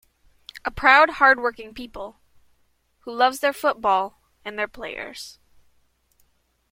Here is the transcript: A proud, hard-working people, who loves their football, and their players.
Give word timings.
A 0.65 0.71
proud, 0.71 1.11
hard-working 1.21 1.75
people, 1.75 2.17
who 3.01 3.13
loves 3.13 3.39
their 3.39 3.53
football, 3.53 4.19
and 4.43 4.57
their 4.57 4.67
players. 4.67 5.37